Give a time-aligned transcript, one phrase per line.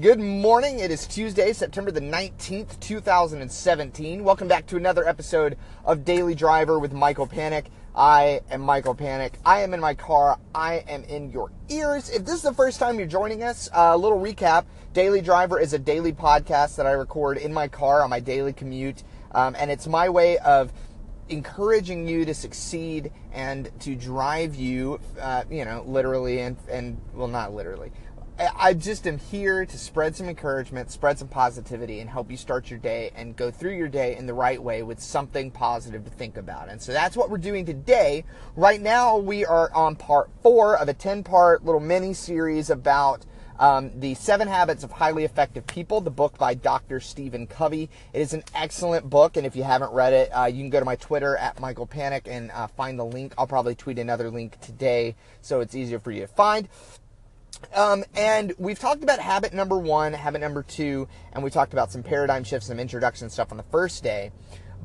[0.00, 0.78] Good morning.
[0.78, 4.24] It is Tuesday, September the 19th, 2017.
[4.24, 7.66] Welcome back to another episode of Daily Driver with Michael Panic.
[7.94, 9.34] I am Michael Panic.
[9.44, 10.38] I am in my car.
[10.54, 12.08] I am in your ears.
[12.08, 14.64] If this is the first time you're joining us, a uh, little recap.
[14.94, 18.54] Daily Driver is a daily podcast that I record in my car on my daily
[18.54, 19.02] commute.
[19.32, 20.72] Um, and it's my way of
[21.28, 27.28] encouraging you to succeed and to drive you, uh, you know, literally and, and, well,
[27.28, 27.92] not literally,
[28.38, 32.70] I just am here to spread some encouragement, spread some positivity, and help you start
[32.70, 36.10] your day and go through your day in the right way with something positive to
[36.10, 36.70] think about.
[36.70, 38.24] And so that's what we're doing today.
[38.56, 43.26] Right now, we are on part four of a 10 part little mini series about
[43.58, 47.00] um, the Seven Habits of Highly Effective People, the book by Dr.
[47.00, 47.90] Stephen Covey.
[48.14, 50.78] It is an excellent book, and if you haven't read it, uh, you can go
[50.78, 53.34] to my Twitter at Michael Panic and uh, find the link.
[53.36, 56.68] I'll probably tweet another link today so it's easier for you to find.
[57.74, 61.90] Um, and we've talked about habit number one, habit number two, and we talked about
[61.90, 64.30] some paradigm shifts, some introduction stuff on the first day.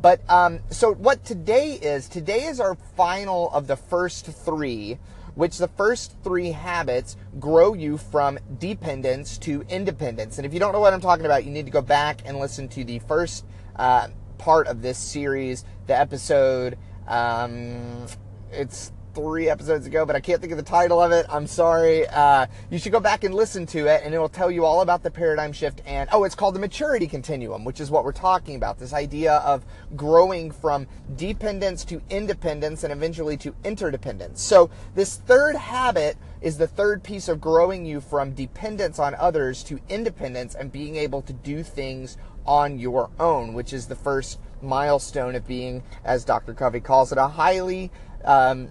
[0.01, 4.99] But um, so what today is, today is our final of the first three,
[5.35, 10.37] which the first three habits grow you from dependence to independence.
[10.37, 12.37] And if you don't know what I'm talking about, you need to go back and
[12.37, 13.45] listen to the first
[13.75, 14.07] uh,
[14.37, 16.77] part of this series, the episode.
[17.07, 18.07] Um,
[18.51, 21.25] it's three episodes ago, but I can't think of the title of it.
[21.27, 22.05] I'm sorry.
[22.07, 24.81] Uh, you should go back and listen to it, and it will tell you all
[24.81, 25.81] about the paradigm shift.
[25.87, 28.77] And oh, it's called the maturity continuum, which is what we're talking about.
[28.77, 34.39] This idea of growing from dependence to independence and eventually to interdependence.
[34.43, 39.63] So, this third habit is the third piece of growing you from dependence on others
[39.63, 44.39] to independence and being able to do things on your own, which is the first
[44.61, 46.53] milestone of being, as Dr.
[46.53, 47.91] Covey calls it, a highly
[48.23, 48.69] um,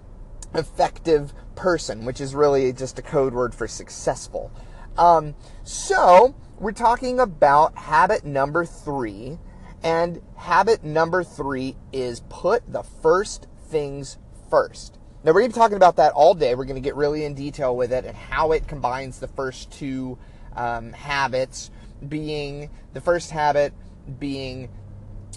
[0.56, 4.50] effective person, which is really just a code word for successful.
[4.98, 9.38] Um, so, we're talking about habit number three.
[9.82, 14.18] And habit number three is put the first things
[14.50, 14.98] first.
[15.22, 16.54] Now, we're going to be talking about that all day.
[16.54, 19.70] We're going to get really in detail with it and how it combines the first
[19.72, 20.18] two
[20.54, 21.70] um, habits,
[22.08, 23.72] being the first habit
[24.18, 24.68] being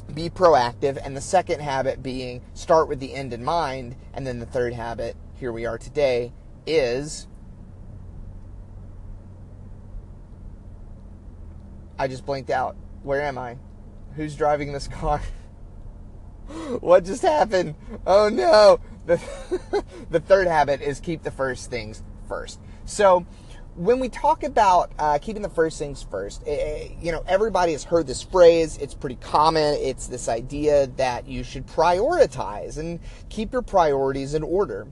[0.02, 4.40] be proactive, and the second habit being start with the end in mind, and then
[4.40, 6.34] the third habit, here we are today,
[6.66, 7.28] is
[11.98, 12.78] I just blinked out.
[13.04, 13.58] Where am I?
[14.16, 15.22] Who's driving this car?
[16.80, 17.76] what just happened?
[18.08, 18.80] Oh no!
[19.06, 19.22] The,
[20.10, 22.60] the third habit is keep the first things first.
[22.86, 23.26] So,
[23.80, 27.72] when we talk about uh, keeping the first things first, eh, eh, you know, everybody
[27.72, 28.78] has heard this phrase.
[28.78, 29.76] It's pretty common.
[29.80, 34.86] It's this idea that you should prioritize and keep your priorities in order.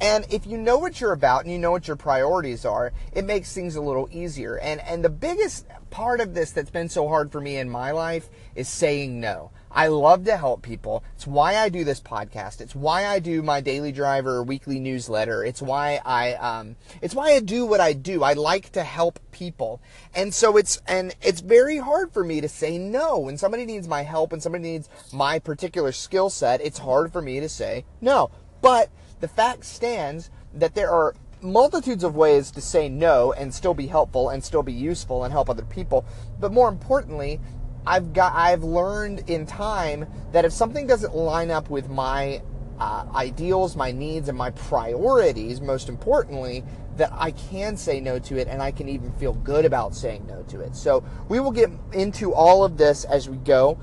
[0.00, 3.24] And if you know what you're about and you know what your priorities are, it
[3.24, 4.58] makes things a little easier.
[4.58, 7.92] And and the biggest part of this that's been so hard for me in my
[7.92, 9.51] life is saying no.
[9.74, 11.02] I love to help people.
[11.14, 12.60] It's why I do this podcast.
[12.60, 15.44] It's why I do my daily driver weekly newsletter.
[15.44, 18.22] It's why I um, it's why I do what I do.
[18.22, 19.80] I like to help people.
[20.14, 23.88] And so it's and it's very hard for me to say no when somebody needs
[23.88, 26.60] my help and somebody needs my particular skill set.
[26.60, 28.30] It's hard for me to say no.
[28.60, 28.90] But
[29.20, 33.86] the fact stands that there are multitudes of ways to say no and still be
[33.86, 36.04] helpful and still be useful and help other people.
[36.38, 37.40] But more importantly,
[37.86, 42.42] I've got I've learned in time that if something doesn't line up with my
[42.78, 46.64] uh, ideals, my needs, and my priorities, most importantly,
[46.96, 50.26] that I can say no to it and I can even feel good about saying
[50.26, 50.76] no to it.
[50.76, 53.78] So we will get into all of this as we go.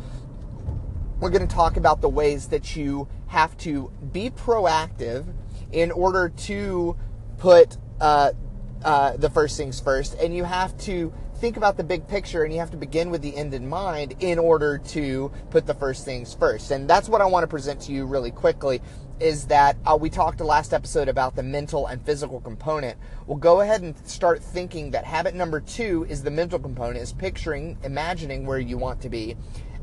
[1.19, 5.25] We're going to talk about the ways that you have to be proactive
[5.71, 6.95] in order to
[7.37, 8.31] put uh,
[8.83, 12.53] uh, the first things first, and you have to think about the big picture and
[12.53, 16.03] you have to begin with the end in mind in order to put the first
[16.03, 16.71] things first.
[16.71, 18.81] And that's what I want to present to you really quickly
[19.19, 22.97] is that uh, we talked last episode about the mental and physical component.
[23.25, 27.13] Well, go ahead and start thinking that habit number two is the mental component, is
[27.13, 29.35] picturing, imagining where you want to be.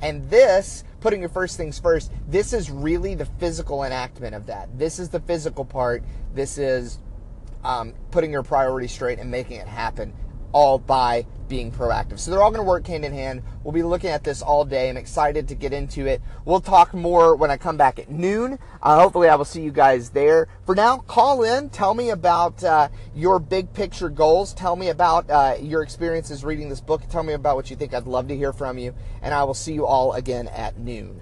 [0.03, 4.79] And this, putting your first things first, this is really the physical enactment of that.
[4.79, 6.03] This is the physical part.
[6.35, 6.99] This is
[7.65, 10.13] um, putting your priorities straight and making it happen
[10.57, 12.19] all by being proactive.
[12.19, 13.43] So they're all going to work hand in hand.
[13.63, 14.89] We'll be looking at this all day.
[14.89, 16.23] I'm excited to get into it.
[16.47, 18.59] We'll talk more when I come back at noon.
[18.83, 20.49] Uh, hopefully, I will see you guys there.
[20.65, 21.69] For now, call in.
[21.69, 24.55] Tell me about uh, your big picture goals.
[24.55, 27.03] Tell me about uh, your experiences reading this book.
[27.11, 27.93] Tell me about what you think.
[27.93, 28.95] I'd love to hear from you.
[29.21, 31.21] And I will see you all again at noon.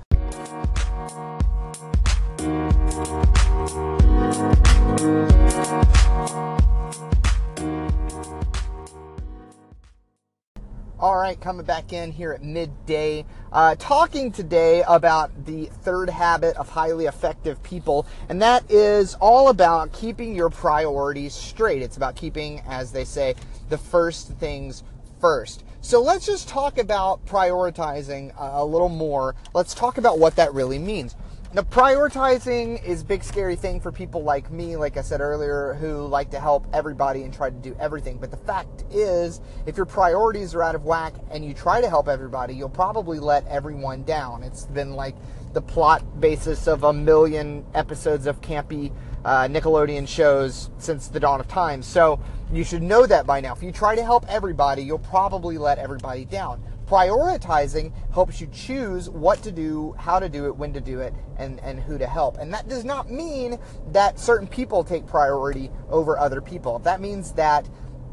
[11.05, 16.57] All right, coming back in here at midday, uh, talking today about the third habit
[16.57, 21.83] of highly effective people, and that is all about keeping your priorities straight.
[21.83, 23.35] It's about keeping, as they say,
[23.69, 24.83] the first things
[25.21, 25.63] first.
[25.83, 29.35] So let's just talk about prioritizing a little more.
[29.53, 31.17] Let's talk about what that really means.
[31.55, 35.75] Now, prioritizing is a big scary thing for people like me, like I said earlier,
[35.75, 38.19] who like to help everybody and try to do everything.
[38.19, 41.89] But the fact is, if your priorities are out of whack and you try to
[41.89, 44.43] help everybody, you'll probably let everyone down.
[44.43, 45.15] It's been like
[45.53, 48.93] the plot basis of a million episodes of campy
[49.25, 51.83] uh, Nickelodeon shows since the dawn of time.
[51.83, 52.19] So
[52.53, 53.55] you should know that by now.
[53.55, 59.09] If you try to help everybody, you'll probably let everybody down prioritizing helps you choose
[59.11, 62.07] what to do, how to do it, when to do it, and, and who to
[62.07, 62.39] help.
[62.39, 63.59] And that does not mean
[63.93, 66.79] that certain people take priority over other people.
[66.81, 67.69] That means that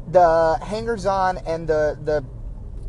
[0.08, 2.24] the hangers on and the, the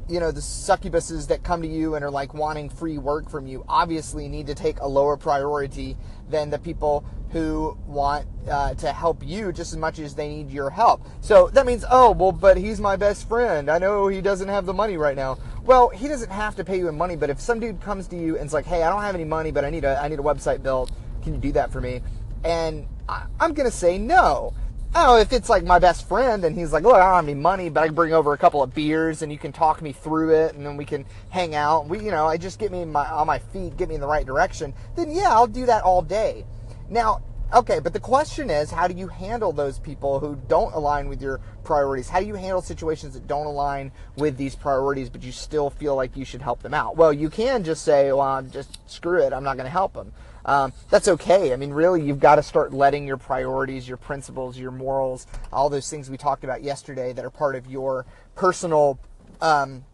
[0.09, 3.47] you know the succubuses that come to you and are like wanting free work from
[3.47, 5.95] you obviously need to take a lower priority
[6.29, 10.51] than the people who want uh, to help you just as much as they need
[10.51, 11.03] your help.
[11.19, 13.71] So that means, oh, well, but he's my best friend.
[13.71, 15.39] I know he doesn't have the money right now.
[15.65, 18.17] Well, he doesn't have to pay you in money, but if some dude comes to
[18.17, 20.09] you and it's like, hey, I don't have any money, but I need a, I
[20.09, 20.91] need a website built.
[21.21, 22.01] Can you do that for me?
[22.43, 24.53] And I, I'm going to say no.
[24.93, 27.33] Oh, if it's like my best friend and he's like, look, I don't have any
[27.33, 29.93] money, but I can bring over a couple of beers and you can talk me
[29.93, 31.87] through it and then we can hang out.
[31.87, 34.07] We, you know, I just get me my, on my feet, get me in the
[34.07, 34.73] right direction.
[34.95, 36.45] Then yeah, I'll do that all day.
[36.89, 37.23] Now,
[37.53, 41.21] okay, but the question is, how do you handle those people who don't align with
[41.21, 42.09] your priorities?
[42.09, 45.95] How do you handle situations that don't align with these priorities, but you still feel
[45.95, 46.95] like you should help them out?
[46.95, 49.93] Well, you can just say, well, I'm just screw it, I'm not going to help
[49.93, 50.13] them.
[50.45, 51.53] Um, that's okay.
[51.53, 55.69] I mean, really, you've got to start letting your priorities, your principles, your morals, all
[55.69, 58.05] those things we talked about yesterday that are part of your
[58.35, 58.99] personal
[59.39, 59.85] um,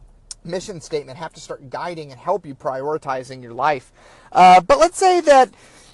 [0.44, 3.92] mission statement have to start guiding and help you prioritizing your life.
[4.32, 5.50] Uh, but let's say that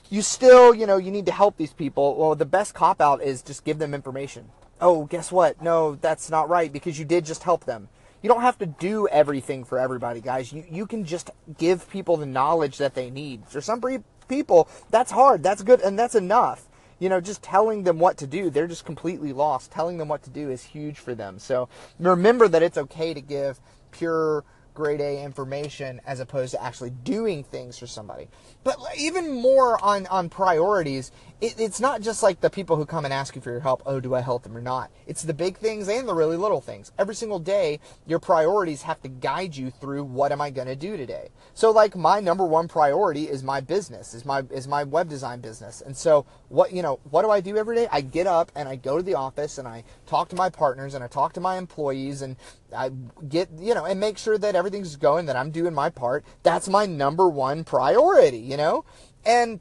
[0.09, 2.15] you still, you know, you need to help these people.
[2.15, 4.49] Well, the best cop out is just give them information.
[4.79, 5.61] Oh, guess what?
[5.61, 7.89] No, that's not right because you did just help them.
[8.21, 10.51] You don't have to do everything for everybody, guys.
[10.51, 13.45] You, you can just give people the knowledge that they need.
[13.47, 13.81] For some
[14.27, 15.43] people, that's hard.
[15.43, 16.65] That's good, and that's enough.
[16.97, 19.71] You know, just telling them what to do, they're just completely lost.
[19.71, 21.39] Telling them what to do is huge for them.
[21.39, 21.69] So
[21.99, 23.59] remember that it's okay to give
[23.91, 24.43] pure
[24.75, 28.27] grade A information as opposed to actually doing things for somebody.
[28.63, 31.11] But even more on, on priorities,
[31.41, 33.81] it, it's not just like the people who come and ask you for your help,
[33.85, 34.91] oh, do I help them or not?
[35.07, 36.91] It's the big things and the really little things.
[36.97, 40.75] Every single day, your priorities have to guide you through what am I going to
[40.75, 41.29] do today.
[41.53, 45.39] So like my number one priority is my business, is my is my web design
[45.39, 45.81] business.
[45.81, 47.87] And so what, you know, what do I do every day?
[47.91, 50.93] I get up and I go to the office and I talk to my partners
[50.93, 52.35] and I talk to my employees and
[52.75, 52.91] I
[53.29, 56.25] get, you know, and make sure that everything's going, that I'm doing my part.
[56.41, 58.83] That's my number one priority, you know?
[59.23, 59.59] And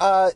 [0.00, 0.30] uh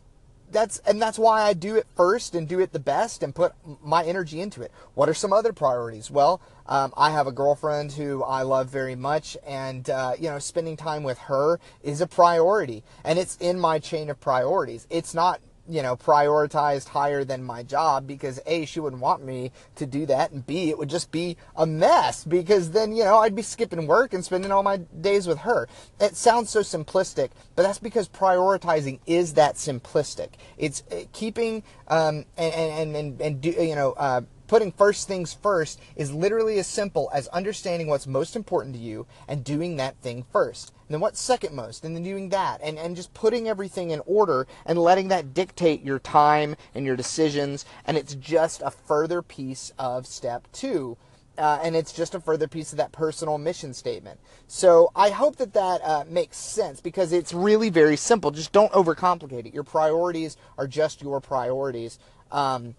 [0.53, 3.53] that's and that's why I do it first and do it the best and put
[3.83, 4.73] my energy into it.
[4.95, 6.11] What are some other priorities?
[6.11, 10.39] Well, um, I have a girlfriend who I love very much, and uh, you know,
[10.39, 14.87] spending time with her is a priority, and it's in my chain of priorities.
[14.91, 19.53] It's not you know, prioritized higher than my job because A, she wouldn't want me
[19.77, 23.19] to do that, and B, it would just be a mess because then, you know,
[23.19, 25.69] I'd be skipping work and spending all my days with her.
[26.01, 30.31] It sounds so simplistic, but that's because prioritizing is that simplistic.
[30.59, 35.33] It's uh, keeping, um, and, and, and, and do, you know, uh, Putting first things
[35.33, 39.97] first is literally as simple as understanding what's most important to you and doing that
[39.99, 40.73] thing first.
[40.89, 42.61] And then what's second most, and then doing that.
[42.61, 46.97] And, and just putting everything in order and letting that dictate your time and your
[46.97, 47.65] decisions.
[47.85, 50.97] And it's just a further piece of step two.
[51.39, 54.19] Uh, and it's just a further piece of that personal mission statement.
[54.49, 58.33] So I hope that that uh, makes sense because it's really very simple.
[58.33, 59.55] Just don't overcomplicate it.
[59.55, 62.01] Your priorities are just your priorities.
[62.33, 62.75] Um,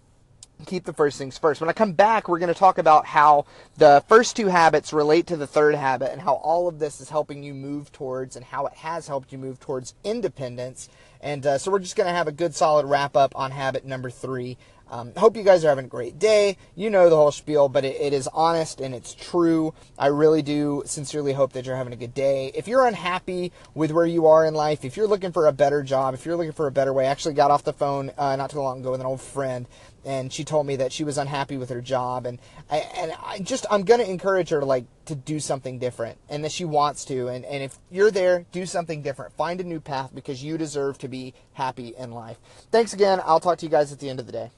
[0.66, 1.60] keep the first things first.
[1.60, 5.26] When I come back, we're going to talk about how the first two habits relate
[5.28, 8.44] to the third habit and how all of this is helping you move towards and
[8.44, 10.88] how it has helped you move towards independence.
[11.20, 13.84] And uh, so we're just going to have a good solid wrap up on habit
[13.84, 14.58] number three.
[14.92, 16.58] Um, hope you guys are having a great day.
[16.76, 19.72] You know the whole spiel, but it, it is honest and it's true.
[19.98, 22.52] I really do sincerely hope that you're having a good day.
[22.54, 25.82] If you're unhappy with where you are in life, if you're looking for a better
[25.82, 28.36] job, if you're looking for a better way, I actually got off the phone uh,
[28.36, 29.66] not too long ago with an old friend
[30.04, 32.38] and she told me that she was unhappy with her job and
[32.70, 36.44] I, and I just I'm to encourage her to like to do something different and
[36.44, 39.80] that she wants to and and if you're there do something different find a new
[39.80, 42.38] path because you deserve to be happy in life
[42.70, 44.50] thanks again I'll talk to you guys at the end of the day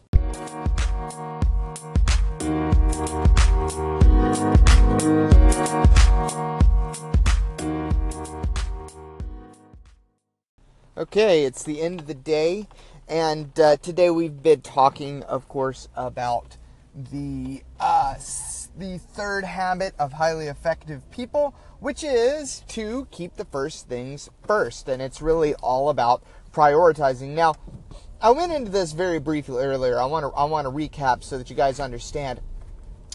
[10.96, 12.66] Okay, it's the end of the day,
[13.08, 16.56] and uh, today we've been talking, of course, about
[16.94, 18.14] the uh,
[18.76, 24.88] the third habit of highly effective people, which is to keep the first things first,
[24.88, 27.28] and it's really all about prioritizing.
[27.28, 27.54] Now,
[28.24, 30.00] I went into this very briefly earlier.
[30.00, 32.40] I want to I want to recap so that you guys understand.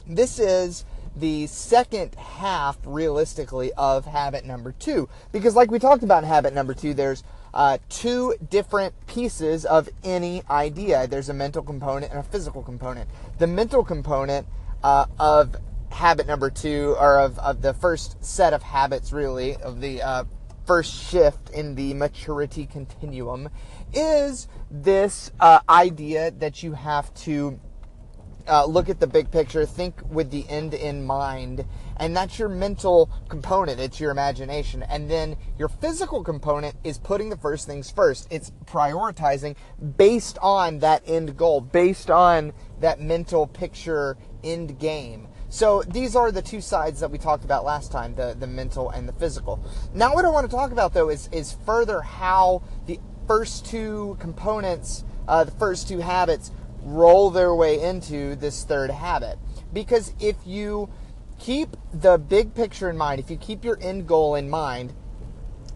[0.06, 0.86] This is
[1.16, 5.10] the second half, realistically, of habit number two.
[5.32, 7.24] Because, like we talked about in habit number two, there's
[7.56, 13.10] uh, two different pieces of any idea there's a mental component and a physical component.
[13.40, 14.46] The mental component
[14.84, 15.56] uh, of
[15.90, 20.26] habit number two, or of, of the first set of habits, really, of the uh,
[20.70, 23.50] first shift in the maturity continuum,
[23.92, 27.60] is this uh, idea that you have to
[28.48, 31.66] uh, look at the big picture, think with the end in mind,
[31.98, 33.80] and that's your mental component.
[33.80, 34.84] It's your imagination.
[34.84, 38.28] And then your physical component is putting the first things first.
[38.30, 39.56] It's prioritizing
[39.98, 45.29] based on that end goal, based on that mental picture end game.
[45.50, 48.92] So these are the two sides that we talked about last time, the, the mental
[48.92, 49.60] and the physical.
[49.94, 54.16] Now what I want to talk about though is, is further how the first two
[54.20, 56.52] components, uh, the first two habits
[56.84, 59.38] roll their way into this third habit.
[59.74, 60.90] Because if you
[61.40, 64.94] keep the big picture in mind, if you keep your end goal in mind,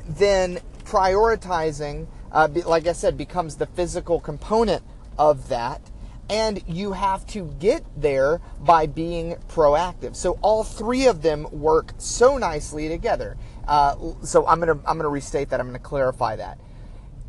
[0.08, 4.84] then prioritizing, uh, like I said, becomes the physical component
[5.18, 5.82] of that.
[6.30, 10.16] And you have to get there by being proactive.
[10.16, 13.38] So all three of them work so nicely together.
[13.68, 15.60] Uh, so I'm gonna I'm gonna restate that.
[15.60, 16.58] I'm gonna clarify that.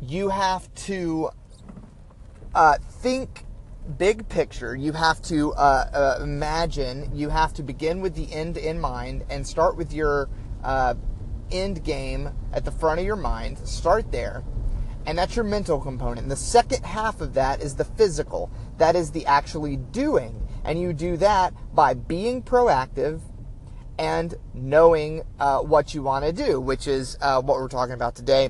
[0.01, 1.29] You have to
[2.53, 3.45] uh, think
[3.97, 8.57] big picture, you have to uh, uh, imagine, you have to begin with the end
[8.57, 10.29] in mind and start with your
[10.63, 10.95] uh,
[11.51, 13.59] end game at the front of your mind.
[13.59, 14.43] Start there.
[15.05, 16.21] And that's your mental component.
[16.21, 18.49] And the second half of that is the physical.
[18.77, 20.47] That is the actually doing.
[20.63, 23.21] And you do that by being proactive
[23.97, 28.15] and knowing uh, what you want to do, which is uh, what we're talking about
[28.15, 28.49] today,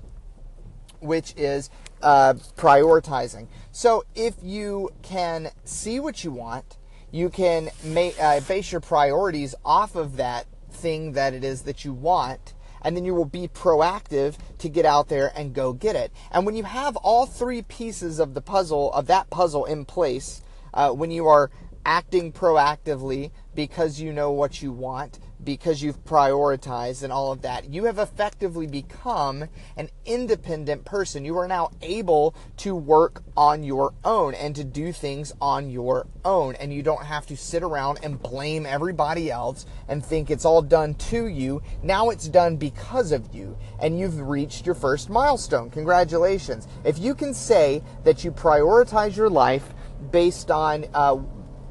[1.02, 1.70] which is
[2.02, 3.48] uh, prioritizing.
[3.72, 6.78] So if you can see what you want,
[7.12, 11.86] you can make, uh, base your priorities off of that thing that it is that
[11.86, 12.55] you want,
[12.86, 16.12] and then you will be proactive to get out there and go get it.
[16.32, 20.44] And when you have all three pieces of the puzzle, of that puzzle in place,
[20.72, 21.50] uh, when you are
[21.84, 27.72] acting proactively because you know what you want, because you've prioritized and all of that.
[27.72, 29.46] You have effectively become
[29.78, 31.24] an independent person.
[31.24, 36.08] You are now able to work on your own and to do things on your
[36.26, 36.56] own.
[36.56, 40.62] And you don't have to sit around and blame everybody else and think it's all
[40.62, 41.62] done to you.
[41.84, 43.58] Now it's done because of you.
[43.80, 45.70] And you've reached your first milestone.
[45.70, 46.68] Congratulations.
[46.84, 49.74] If you can say that you prioritize your life
[50.12, 51.18] based on uh,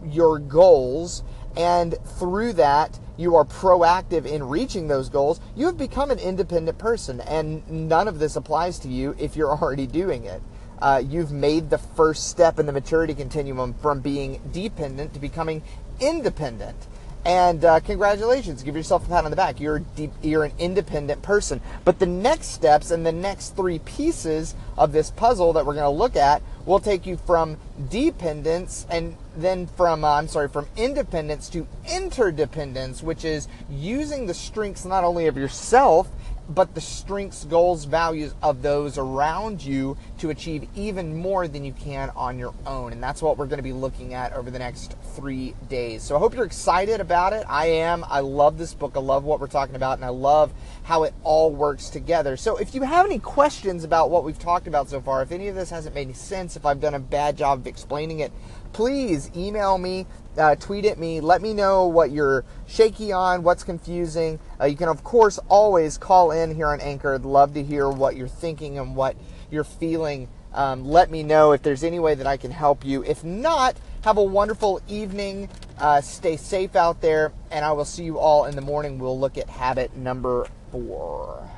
[0.04, 1.24] your goals
[1.56, 6.78] and through that you are proactive in reaching those goals, you have become an independent
[6.78, 7.20] person.
[7.20, 10.42] And none of this applies to you if you're already doing it.
[10.80, 15.62] Uh, you've made the first step in the maturity continuum from being dependent to becoming
[16.00, 16.76] independent.
[17.24, 19.58] And uh, congratulations, give yourself a pat on the back.
[19.58, 21.62] You're deep, you're an independent person.
[21.84, 25.84] But the next steps and the next three pieces of this puzzle that we're going
[25.84, 27.56] to look at will take you from
[27.90, 34.34] dependence and then from uh, I'm sorry from independence to interdependence, which is using the
[34.34, 36.10] strengths not only of yourself
[36.48, 41.72] but the strengths, goals, values of those around you to achieve even more than you
[41.74, 42.94] can on your own.
[42.94, 46.02] And that's what we're going to be looking at over the next three days.
[46.02, 47.44] So I hope you're excited about it.
[47.46, 48.06] I am.
[48.08, 48.92] I love this book.
[48.96, 50.50] I love what we're talking about, and I love
[50.84, 52.38] how it all works together.
[52.38, 55.48] So if you have any questions about what we've talked about so far, if any
[55.48, 58.32] of this hasn't made any sense, if I've done a bad job of explaining it,
[58.72, 60.06] please email me,
[60.38, 64.38] uh, tweet at me, let me know what you're shaky on, what's confusing.
[64.58, 67.14] Uh, you can, of course, always call in here on Anchor.
[67.14, 69.16] I'd love to hear what you're thinking and what
[69.50, 70.28] you're feeling.
[70.52, 73.02] Um, let me know if there's any way that I can help you.
[73.02, 75.48] If not, have a wonderful evening.
[75.78, 78.98] Uh, stay safe out there, and I will see you all in the morning.
[78.98, 81.48] We'll look at habit number four.